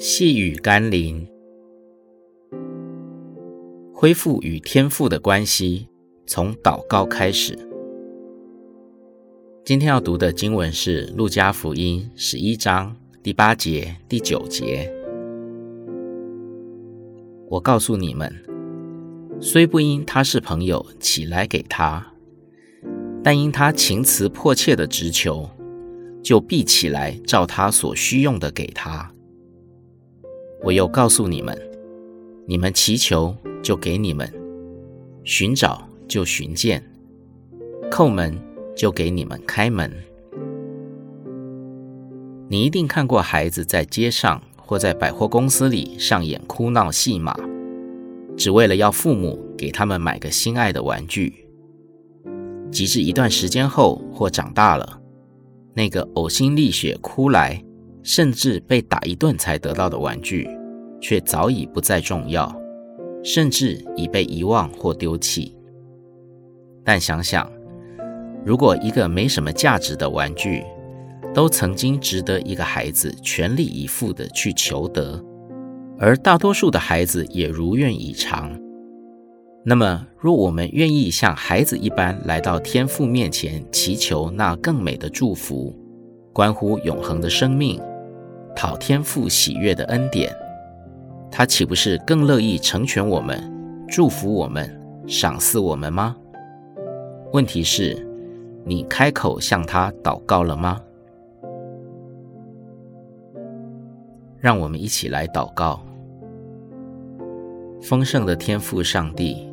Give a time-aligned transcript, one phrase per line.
[0.00, 1.26] 细雨甘霖，
[3.92, 5.88] 恢复与天父的关系，
[6.24, 7.58] 从祷告开始。
[9.64, 14.88] 今天要读的经文是《路加福音》十一章第八节、第九节。
[17.48, 18.32] 我告诉你们，
[19.40, 22.14] 虽不因他是朋友起来给他，
[23.24, 25.50] 但因他情辞迫切的直求，
[26.22, 29.12] 就必起来照他所需用的给他。
[30.62, 31.56] 我又告诉你们：
[32.46, 34.26] 你们祈求，就给你们；
[35.24, 36.80] 寻找，就寻见；
[37.90, 38.36] 叩门，
[38.76, 39.90] 就给你们开门。
[42.48, 47.36] 你一定看过孩子在街上或在百货公司里上演哭闹戏码，
[48.36, 51.44] 只为了要父母给他们买个心爱的玩具。
[52.70, 55.00] 及至一段时间后或长大了，
[55.72, 57.64] 那个呕心沥血哭来。
[58.08, 60.48] 甚至被打一顿才得到的玩具，
[60.98, 62.50] 却早已不再重要，
[63.22, 65.54] 甚至已被遗忘或丢弃。
[66.82, 67.46] 但想想，
[68.46, 70.64] 如果一个没什么价值的玩具，
[71.34, 75.22] 都曾经值得一个孩子全力以赴地去求得，
[75.98, 78.58] 而大多数的孩子也如愿以偿，
[79.66, 85.76] 那么，若我们愿意像孩子一般来到天父面前祈求那更美的祝福，
[86.32, 87.78] 关乎永恒的生命，
[88.58, 90.36] 讨天父喜悦的恩典，
[91.30, 93.40] 他岂不是更乐意成全我们、
[93.86, 94.68] 祝福我们、
[95.06, 96.16] 赏赐我们吗？
[97.32, 98.04] 问题是，
[98.64, 100.80] 你开口向他祷告了吗？
[104.40, 105.80] 让我们一起来祷告。
[107.80, 109.48] 丰盛的天赋上帝，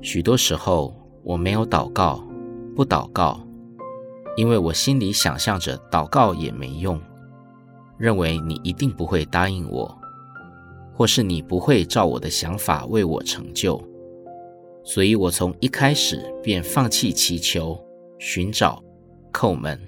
[0.00, 2.24] 许多时候我没有祷告，
[2.76, 3.40] 不祷告，
[4.36, 6.96] 因为我心里想象着祷告也没用。
[7.98, 9.98] 认为你一定不会答应我，
[10.94, 13.82] 或是你不会照我的想法为我成就，
[14.84, 17.78] 所以我从一开始便放弃祈求、
[18.18, 18.82] 寻找、
[19.32, 19.78] 叩门。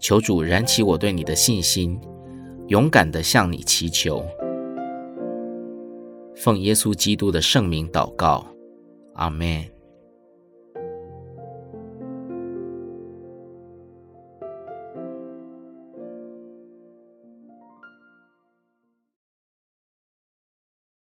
[0.00, 2.00] 求主燃起我对你的信心，
[2.68, 4.24] 勇敢地向你祈求。
[6.34, 8.46] 奉耶稣基督的圣名祷告，
[9.14, 9.77] 阿门。